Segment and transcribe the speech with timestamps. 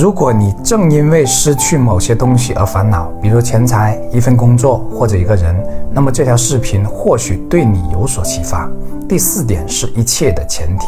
[0.00, 5.56] 如果你正因为失去某些东西而烦恼，比如钱财、一份工作或者一个人，
[5.92, 8.70] 那么这条视频或许对你有所启发。
[9.08, 10.86] 第四点是一切的前提。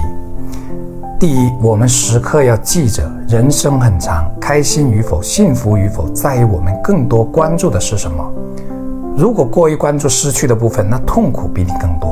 [1.19, 8.24] 第一，我们时刻要记着，人生很长，开心与否、幸福与否，在于我们更多关注的是什么。
[9.17, 12.11] 如果过于关注失去的部分，那痛苦比你更多；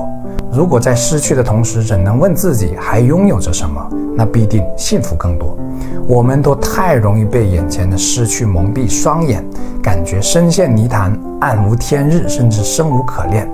[0.51, 5.57] 如果在失去的同时，仍能问自己还拥有着什么，那必定幸福更多。
[6.09, 9.44] 我们都太容易被眼前的失去蒙蔽双眼，
[9.82, 13.46] 感觉深陷泥潭，暗无天日，甚至生无可恋。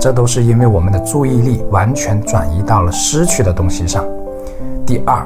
[0.00, 4.04] 这都是因为我们的注意力完全转移到了失去的东西上。
[4.84, 5.24] 第二，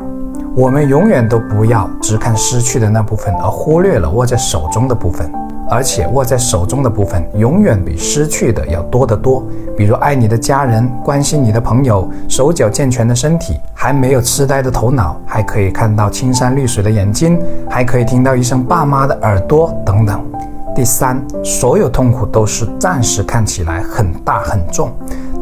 [0.54, 5.32] 我们永远都不要只看失去的那部分，而忽略了握在手中的部分。
[5.70, 9.44] 而且握在手中的部分，永远比失去的要多得多。
[9.76, 20.24] 比如爱你的家人，关心你的朋友，手脚健全的身体，还没有痴呆的头脑，还可以看到青山绿水的眼睛，还可以听到一声爸妈的耳朵，等等。
[20.74, 24.92] 第三，所有痛苦都是暂时看起来很大很重，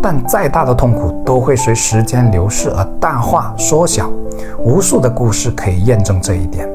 [0.03, 4.11] 但再大的痛苦都会随时间流逝而淡化缩小。
[4.65, 6.69] 无数的故事可以验证这一点。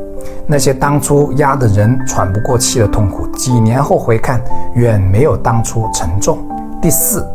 [0.45, 4.42] 那些当初压得人喘不过气的痛苦，几年后回看，
[4.75, 6.38] 远没有当初沉重。
[6.81, 7.28] 第四，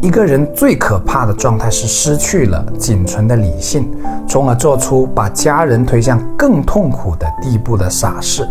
[0.00, 3.90] 一个人最可怕的状态是失去了仅存的理性，
[4.28, 8.46] 从而做出把家人推向更痛苦的地步的傻事。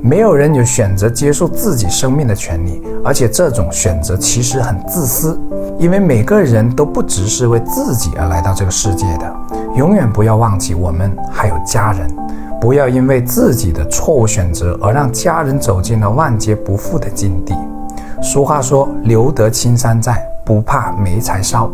[0.00, 5.40] 没有人有选择结束自己生命的权利，而且这种选择其实很自私，
[5.78, 9.36] 因为每个人都不只是为自己而来到这个世界的。
[9.74, 12.08] 永远不要忘记，我们还有家人。
[12.60, 17.54] 不要因为自己的错误选择而让家人走进了万劫不复的境地。
[18.20, 21.70] 俗话说：“留得青山在，不怕没柴烧。”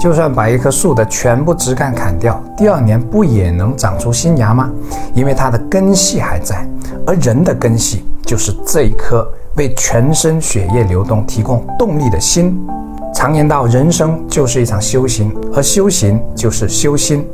[0.00, 4.70] 就算把一棵树的全部枝干砍掉，第二年不也能长出新芽吗？
[5.14, 6.66] 因为它的根系还在。
[7.06, 12.58] 而人的根系就是这一颗为全身血液流动提供动力的心。
[13.14, 17.26] 常言道：“人生就是一场修行，而修行就是修心。”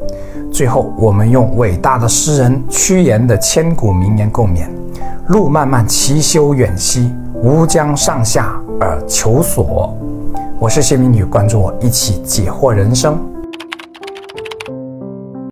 [0.59, 4.67] 最后，我们用伟大的诗人屈原的千古名言共勉
[5.31, 7.15] ：“路漫漫其修远兮，
[7.45, 9.97] 吾将上下而求索。”
[10.59, 13.17] 我是谢明宇，关注我，一起解惑人生。